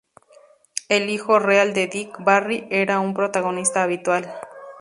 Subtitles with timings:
[0.89, 4.33] El hijo real de Dick, Barry, era un protagonista habitual.